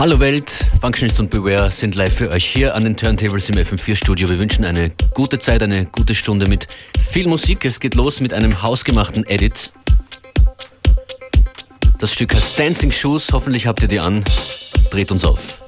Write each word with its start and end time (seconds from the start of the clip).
Hallo 0.00 0.18
Welt, 0.18 0.64
Functionist 0.80 1.20
und 1.20 1.28
Beware 1.28 1.70
sind 1.70 1.94
live 1.94 2.14
für 2.14 2.30
euch 2.30 2.46
hier 2.46 2.74
an 2.74 2.84
den 2.84 2.96
Turntables 2.96 3.50
im 3.50 3.56
FM4 3.56 3.96
Studio. 3.96 4.30
Wir 4.30 4.38
wünschen 4.38 4.64
eine 4.64 4.92
gute 5.12 5.38
Zeit, 5.38 5.62
eine 5.62 5.84
gute 5.84 6.14
Stunde 6.14 6.48
mit 6.48 6.68
viel 6.98 7.28
Musik. 7.28 7.66
Es 7.66 7.80
geht 7.80 7.96
los 7.96 8.20
mit 8.20 8.32
einem 8.32 8.62
hausgemachten 8.62 9.26
Edit. 9.26 9.74
Das 11.98 12.14
Stück 12.14 12.34
heißt 12.34 12.58
Dancing 12.58 12.90
Shoes, 12.90 13.28
hoffentlich 13.34 13.66
habt 13.66 13.82
ihr 13.82 13.88
die 13.88 14.00
an. 14.00 14.24
Dreht 14.88 15.12
uns 15.12 15.22
auf. 15.22 15.58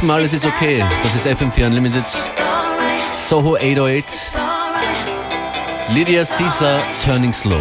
Hoffen, 0.00 0.10
alles 0.12 0.32
ist 0.32 0.46
okay. 0.46 0.82
Das 1.02 1.14
ist 1.14 1.26
FM4 1.26 1.66
Unlimited. 1.66 2.06
Soho 3.14 3.56
808. 3.56 4.04
Lydia 5.90 6.24
Caesar, 6.24 6.82
Turning 7.04 7.34
Slow. 7.34 7.60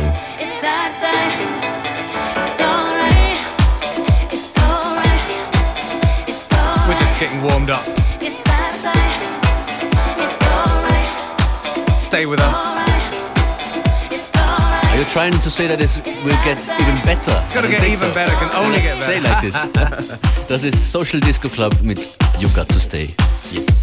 We're 6.88 6.98
just 6.98 7.20
getting 7.20 7.44
warmed 7.44 7.72
up. 7.72 7.84
Stay 11.98 12.26
with 12.26 12.40
us. 12.40 12.78
Are 14.86 14.98
you 14.98 15.04
trying 15.04 15.34
to 15.34 15.50
say 15.50 15.68
that 15.68 15.82
it 15.82 16.02
will 16.24 16.38
get 16.46 16.58
even 16.80 16.96
better? 17.04 17.38
It's 17.44 17.54
gonna 17.54 17.68
get 17.68 17.84
even 17.84 17.96
so. 17.96 18.14
better, 18.14 18.32
can 18.38 18.50
only 18.64 18.80
get 18.80 18.98
better. 18.98 19.12
Stay 19.12 19.20
like 19.20 19.42
this. 19.42 20.20
das 20.48 20.64
ist 20.64 20.90
Social 20.90 21.20
Disco 21.20 21.50
Club 21.50 21.74
mit 21.82 22.19
You 22.40 22.48
Got 22.56 22.70
to 22.70 22.80
Stay. 22.80 23.08
Yes. 23.52 23.79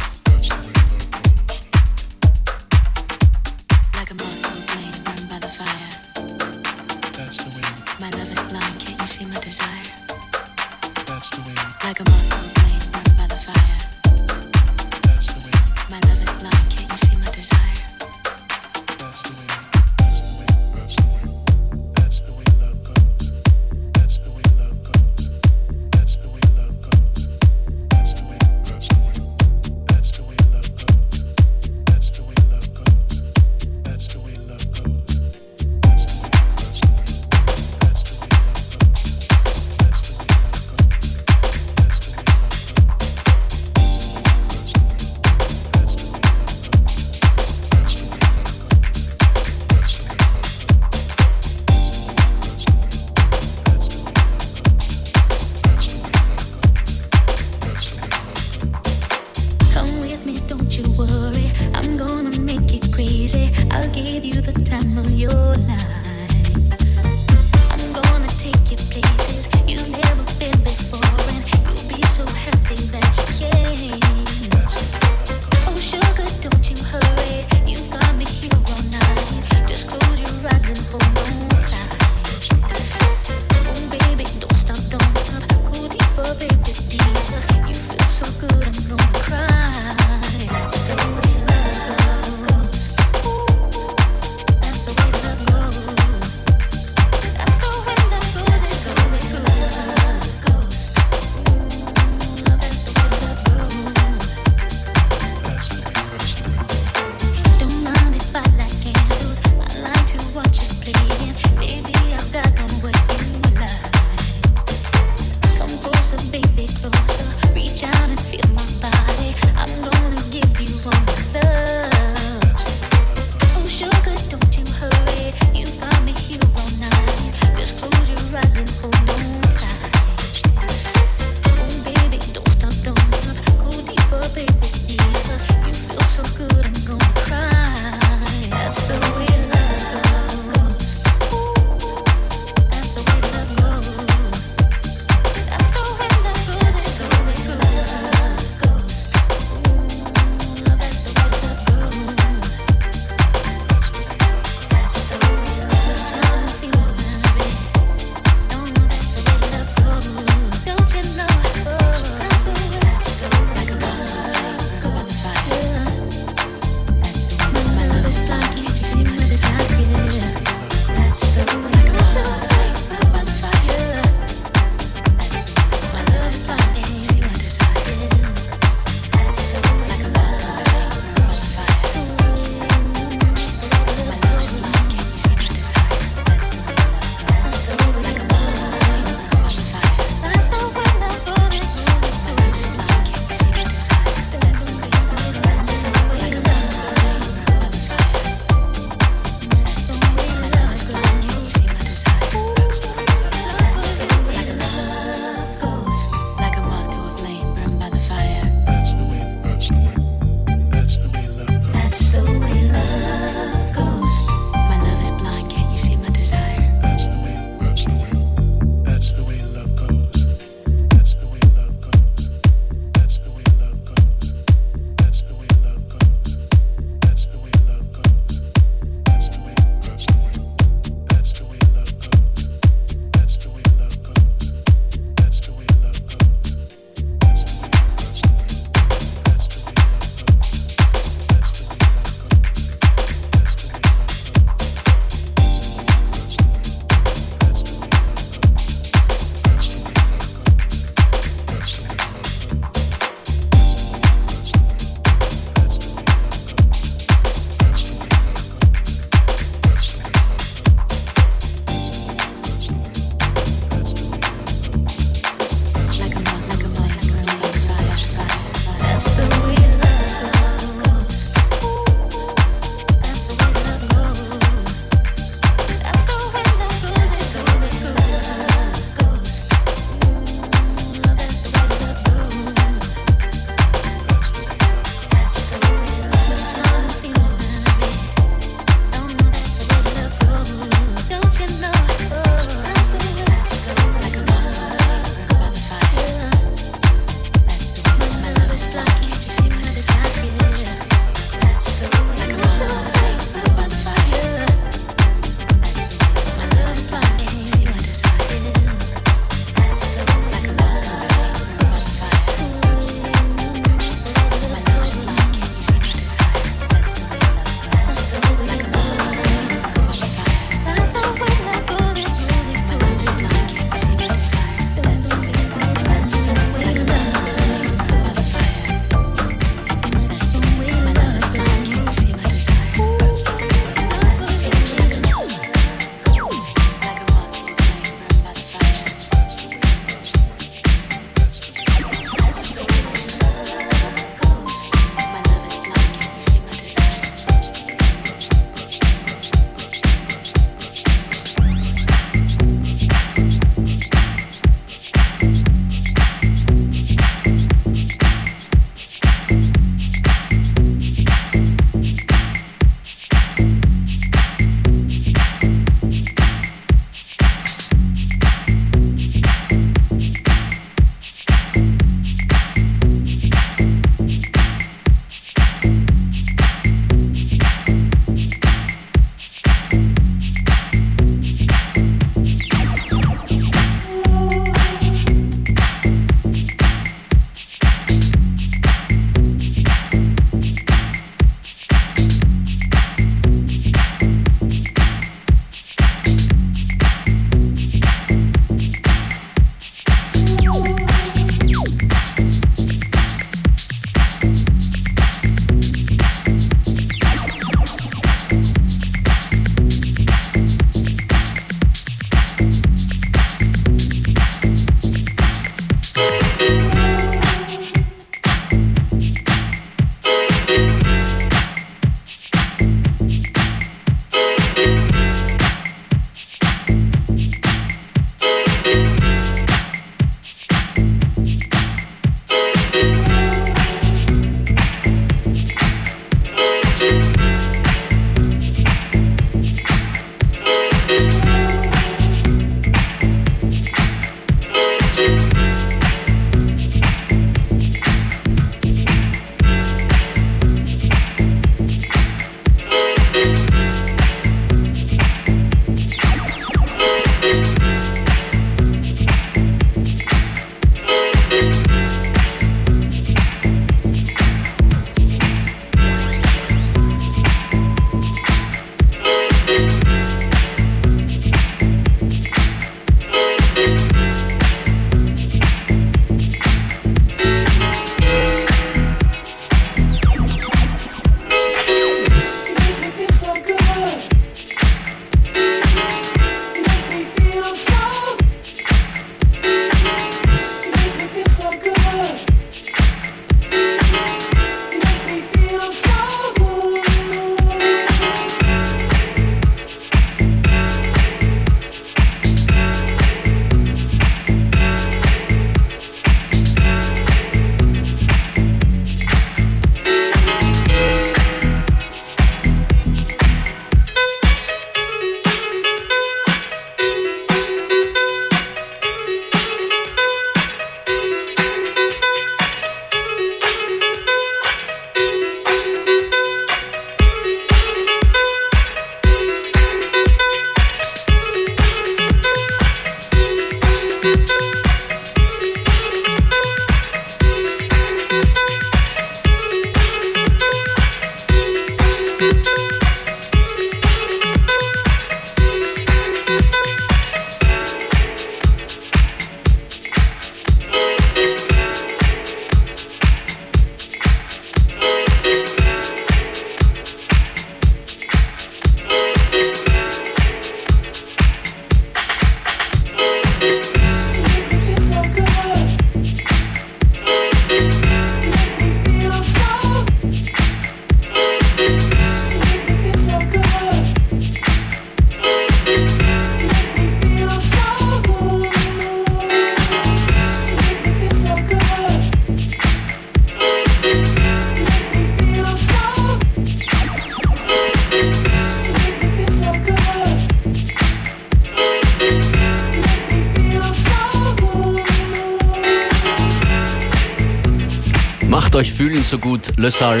Le 599.58 599.72
Salle. 599.72 600.00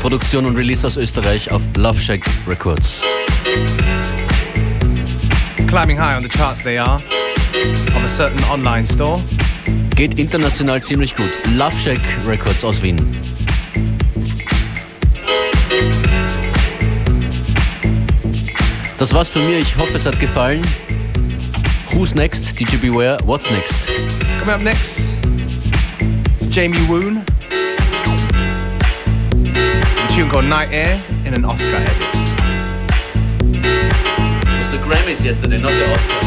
Produktion 0.00 0.46
und 0.46 0.56
Release 0.56 0.86
aus 0.86 0.96
Österreich 0.96 1.50
auf 1.50 1.62
Love 1.76 1.98
Shack 1.98 2.20
Records. 2.46 3.00
Climbing 5.66 5.98
high 5.98 6.16
on 6.16 6.22
the 6.22 6.28
charts 6.28 6.62
they 6.62 6.78
are, 6.78 7.02
of 7.96 8.04
a 8.04 8.08
certain 8.08 8.40
online 8.44 8.86
store. 8.86 9.20
Geht 9.96 10.16
international 10.20 10.80
ziemlich 10.80 11.16
gut. 11.16 11.28
Love 11.56 11.74
Shack 11.76 12.00
Records 12.24 12.64
aus 12.64 12.80
Wien. 12.80 12.96
Das 18.96 19.12
war's 19.12 19.30
von 19.30 19.44
mir. 19.44 19.58
Ich 19.58 19.76
hoffe, 19.76 19.96
es 19.96 20.06
hat 20.06 20.20
gefallen. 20.20 20.64
Who's 21.92 22.14
next? 22.14 22.58
DJ 22.60 22.76
Beware. 22.76 23.18
What's 23.24 23.50
next? 23.50 23.88
Coming 24.38 24.54
up 24.54 24.62
next, 24.62 25.14
it's 26.38 26.48
Jamie 26.48 26.86
Woon. 26.86 27.27
Tune 30.18 30.28
called 30.28 30.46
Night 30.46 30.72
Air 30.72 31.00
in 31.24 31.32
an 31.32 31.44
Oscar 31.44 31.76
edit. 31.76 31.92
It 33.54 34.58
was 34.58 34.68
the 34.68 34.78
Grammys 34.78 35.24
yesterday, 35.24 35.58
not 35.58 35.70
the 35.70 35.84
Oscars. 35.94 36.17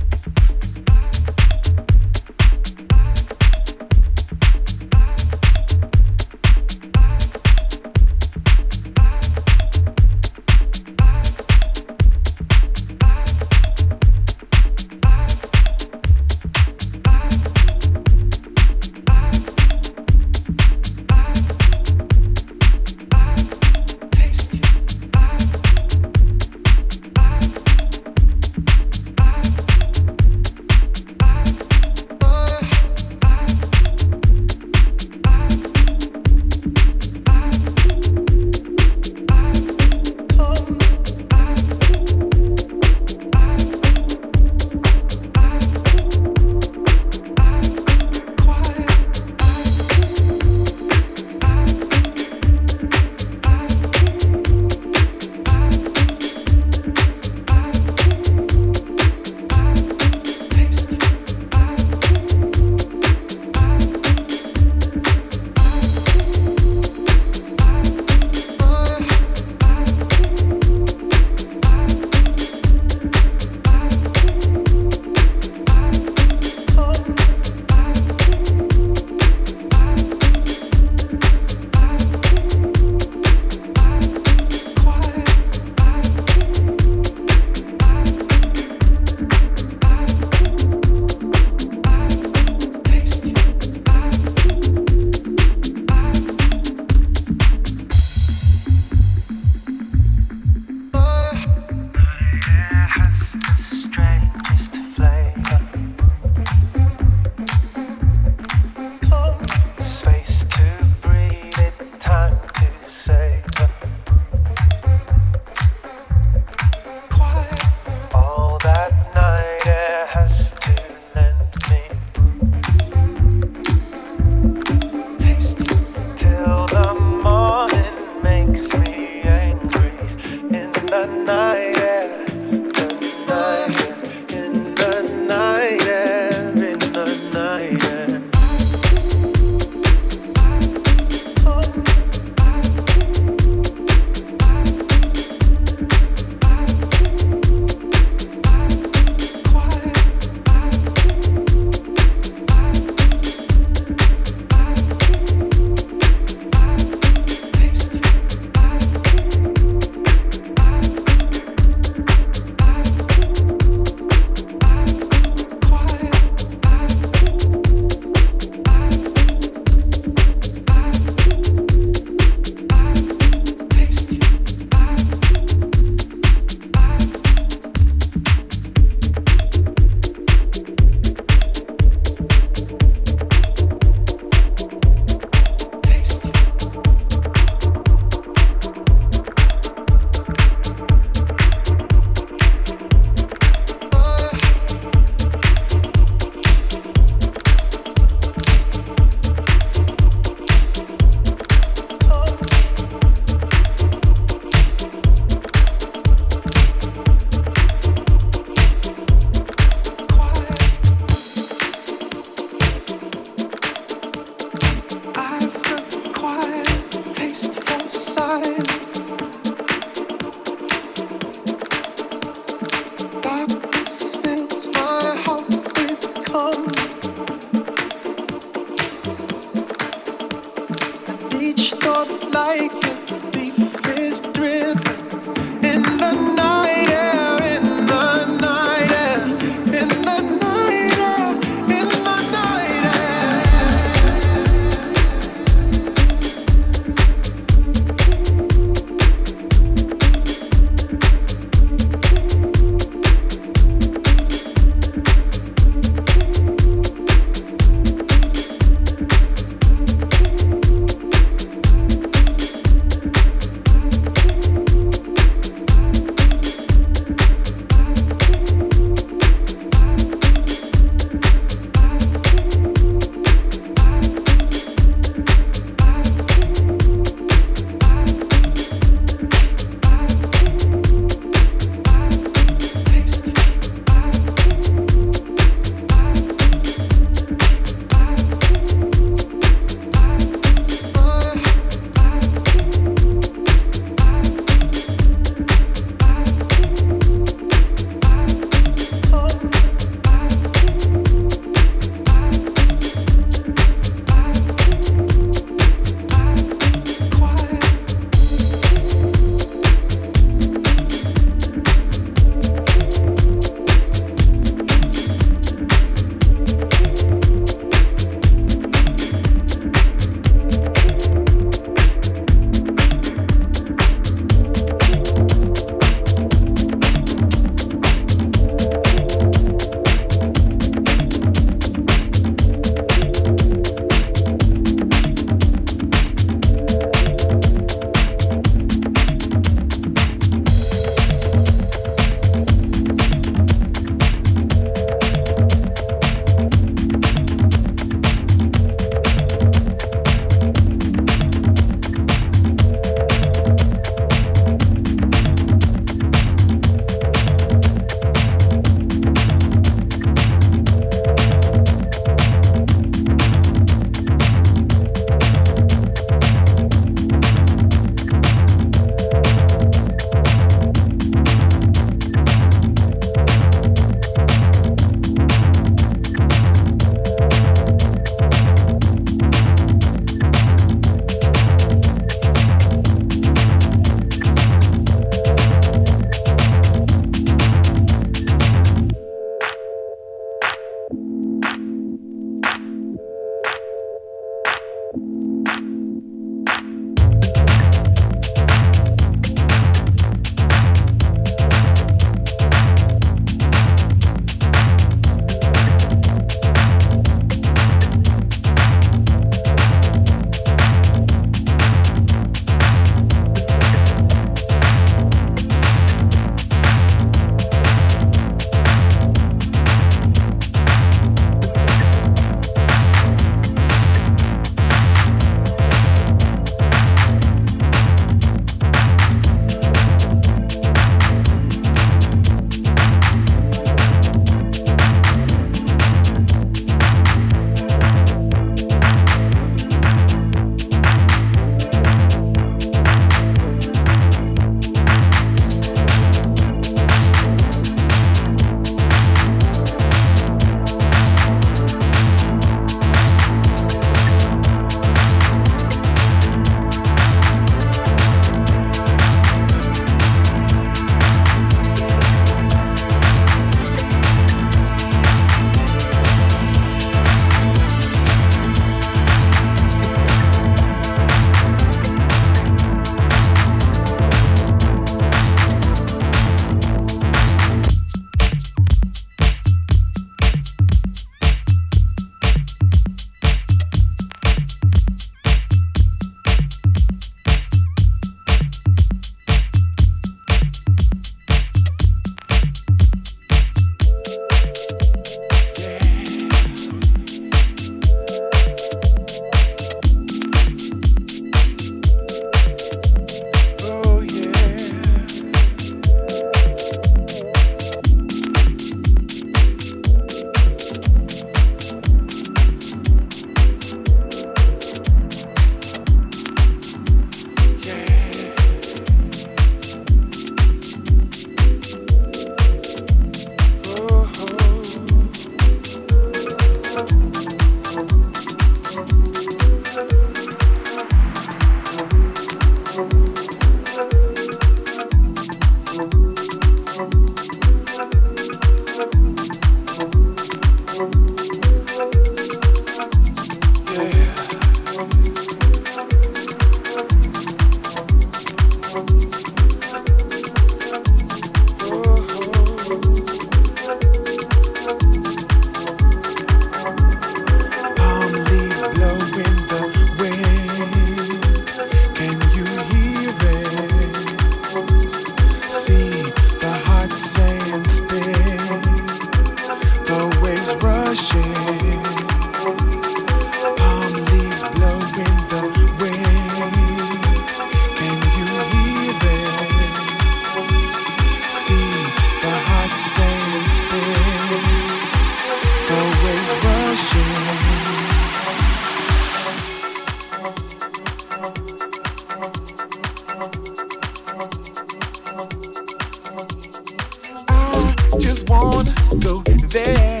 just 597.98 598.28
wanna 598.28 598.74
go 599.00 599.22
there. 599.48 600.00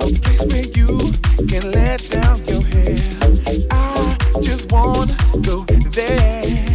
A 0.00 0.12
place 0.20 0.42
where 0.46 0.64
you 0.64 1.12
can 1.48 1.70
let 1.72 2.08
down 2.10 2.44
your 2.46 2.62
hair. 2.62 2.98
I 3.70 4.16
just 4.40 4.70
wanna 4.70 5.16
go 5.42 5.64
there. 5.90 6.65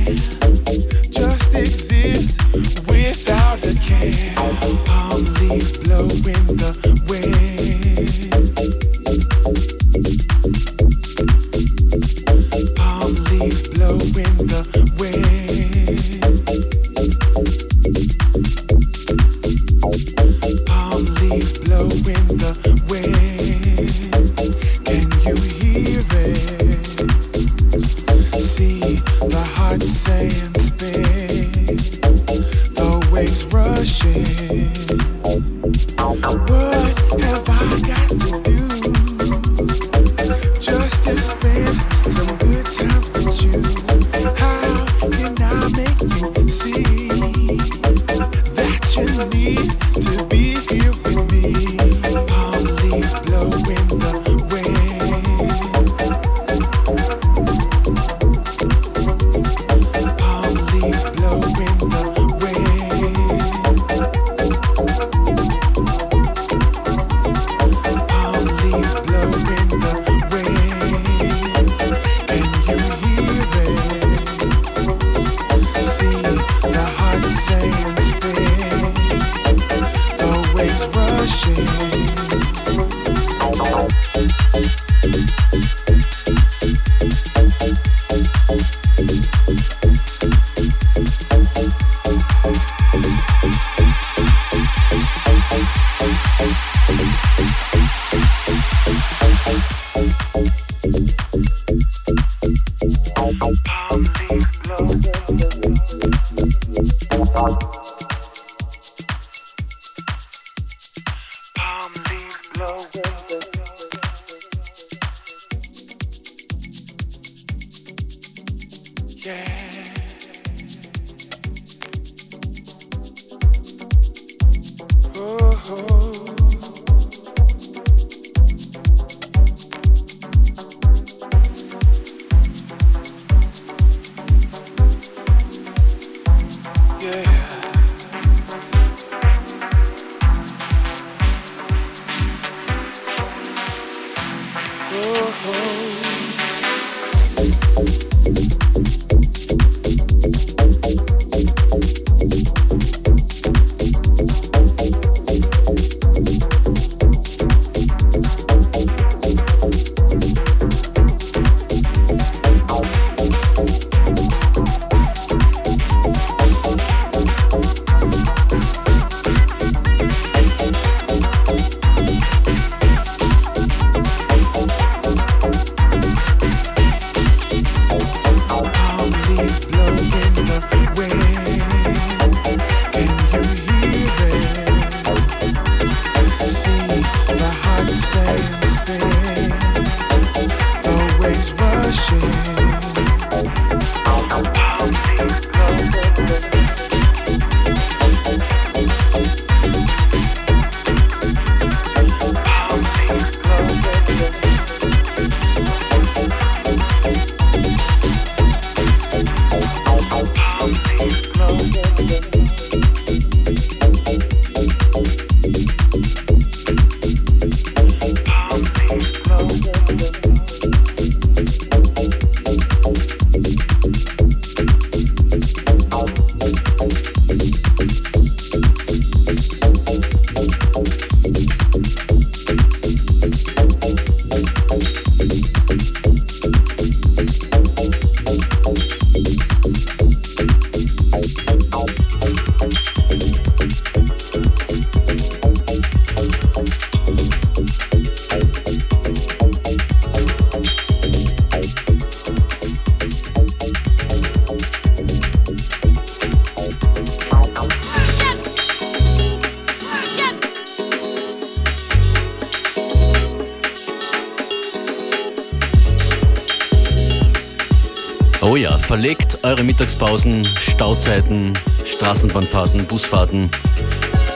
Eure 269.52 269.64
Mittagspausen, 269.64 270.48
Stauzeiten, 270.62 271.58
Straßenbahnfahrten, 271.86 272.86
Busfahrten 272.86 273.52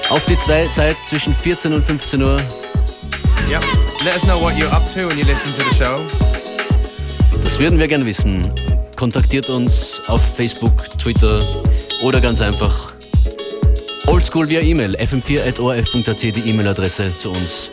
auf 0.09 0.26
die 0.26 0.38
zwei 0.38 0.68
Zeit 0.68 0.97
zwischen 1.07 1.34
14 1.34 1.72
und 1.72 1.82
15 1.82 2.22
Uhr. 2.22 2.41
Yep. 3.49 3.63
Let 4.03 4.16
us 4.16 4.24
know 4.24 4.41
what 4.41 4.55
you're 4.55 4.72
up 4.72 4.86
to 4.93 5.07
when 5.07 5.18
you 5.18 5.24
listen 5.26 5.53
to 5.53 5.61
the 5.70 5.76
show. 5.76 5.95
Das 7.41 7.57
würden 7.59 7.80
wir 7.80 7.88
gern 7.88 8.05
wissen. 8.05 8.51
kontaktiert 8.97 9.49
uns 9.49 10.01
auf 10.07 10.22
Facebook, 10.36 10.97
Twitter 10.97 11.39
oder 12.01 12.20
ganz 12.20 12.41
einfach 12.41 12.93
oldschool 14.07 14.49
via 14.49 14.59
E-Mail 14.59 14.97
fm4.orf.at 14.97 16.22
die 16.22 16.49
E-Mail-Adresse 16.49 17.18
zu 17.18 17.30
uns. 17.30 17.70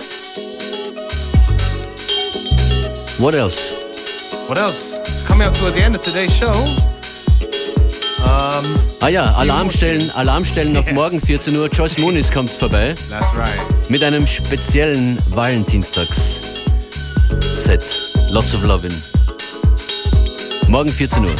What 3.18 3.34
else? 3.34 3.74
What 4.46 4.58
else? 4.58 4.96
Coming 5.26 5.48
up 5.48 5.54
towards 5.54 5.74
the 5.74 5.82
end 5.82 5.96
of 5.96 6.02
today's 6.02 6.32
show. 6.32 6.52
Um, 8.52 8.64
ah 9.00 9.08
ja, 9.08 9.34
Alarmstellen, 9.34 10.10
Alarmstellen 10.10 10.76
auf 10.76 10.92
morgen 10.92 11.18
14 11.20 11.56
Uhr. 11.56 11.68
Joyce 11.68 11.98
Moonis 11.98 12.30
kommt 12.30 12.50
vorbei. 12.50 12.94
That's 13.08 13.34
right. 13.34 13.48
Mit 13.88 14.04
einem 14.04 14.26
speziellen 14.26 15.18
Valentinstags-Set. 15.30 17.82
Lots 18.30 18.54
of 18.54 18.62
Lovin'. 18.62 18.92
Morgen 20.68 20.90
14 20.90 21.24
Uhr. 21.24 21.34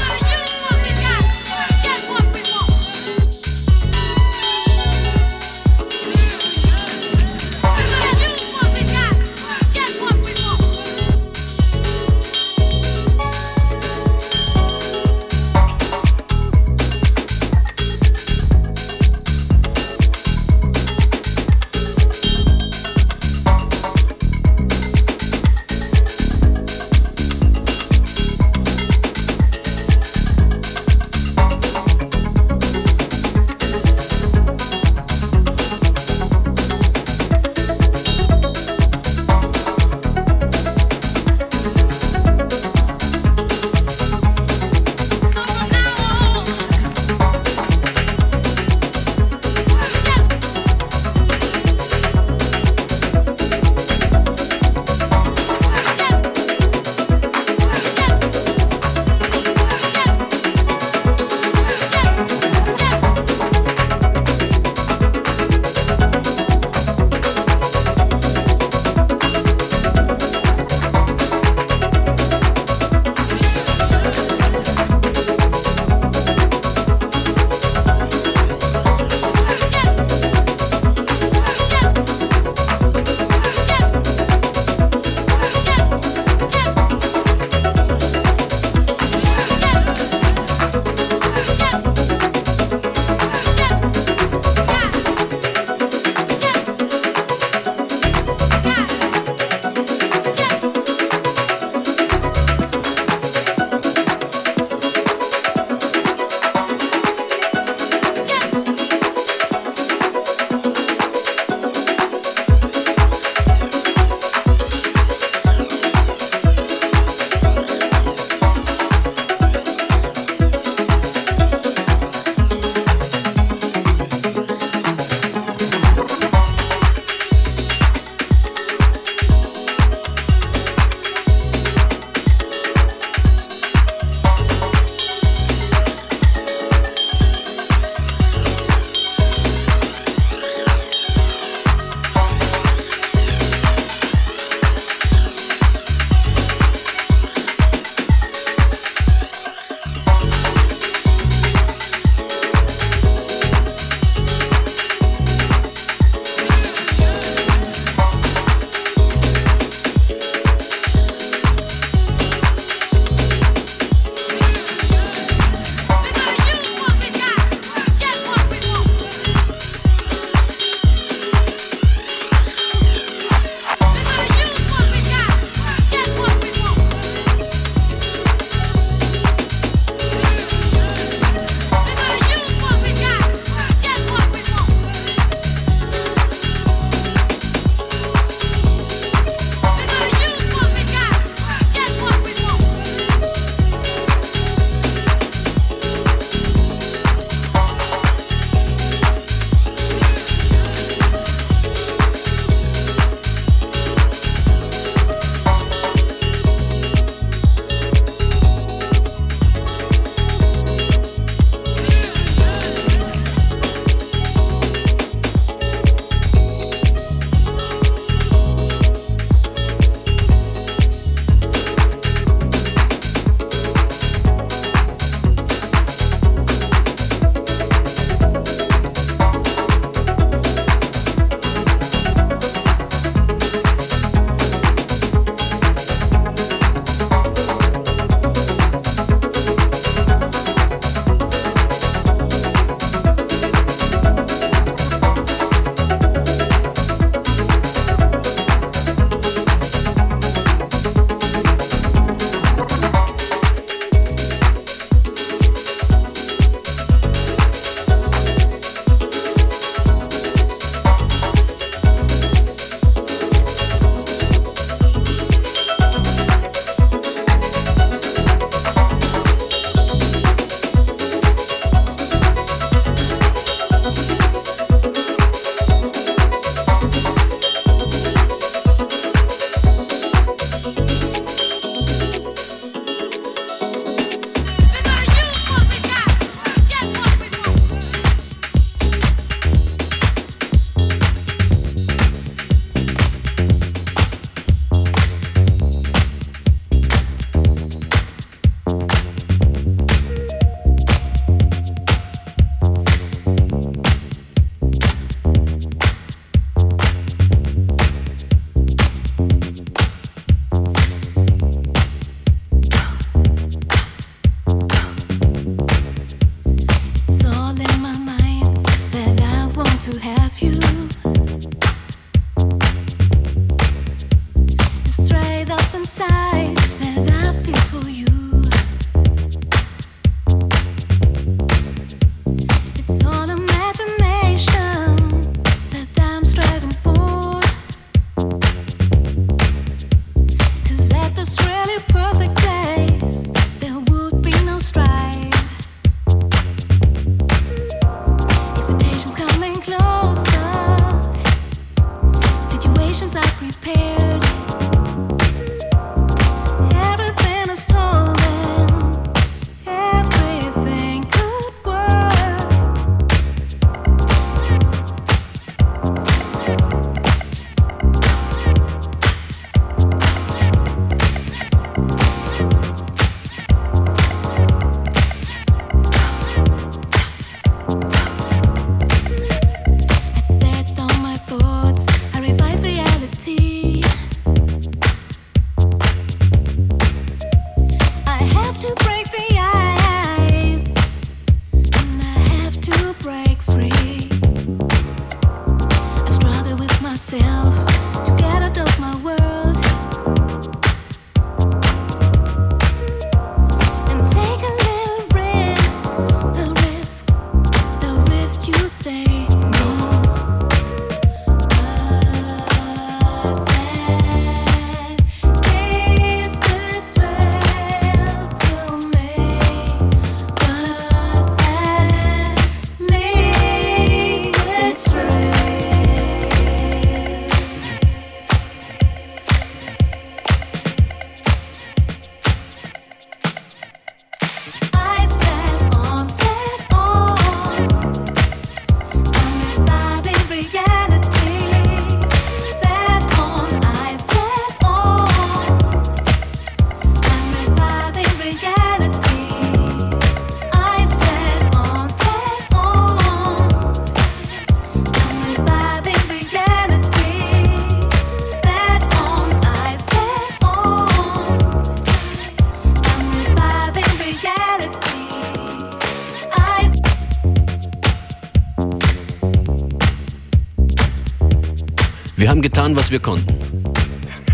Haben 472.43 472.51
getan, 472.51 472.77
was 472.77 472.91
wir 472.91 472.99
konnten. 472.99 473.35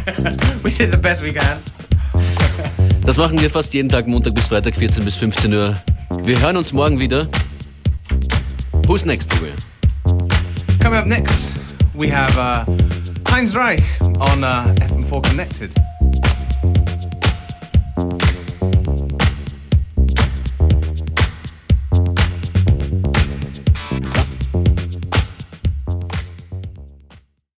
we 0.62 0.70
did 0.70 0.90
the 0.90 0.96
best 0.96 1.22
we 1.22 1.32
can. 1.32 1.58
Das 3.04 3.16
machen 3.16 3.40
wir 3.40 3.50
fast 3.50 3.74
jeden 3.74 3.88
Tag, 3.88 4.06
Montag 4.06 4.34
bis 4.34 4.46
Freitag, 4.46 4.76
14 4.76 5.04
bis 5.04 5.16
15 5.16 5.52
Uhr. 5.52 5.76
Wir 6.22 6.40
hören 6.40 6.56
uns 6.56 6.72
morgen 6.72 6.98
wieder. 6.98 7.26
Who's 8.86 9.04
next, 9.04 9.28
Program? 9.28 9.56
Coming 10.80 10.98
up 10.98 11.06
next, 11.06 11.54
we 11.94 12.10
have 12.10 12.34
uh, 12.38 12.64
Heinz 13.30 13.54
Reich 13.54 13.82
on 14.00 14.42
uh, 14.42 14.74
FM4 14.80 15.28
Connected. 15.28 15.87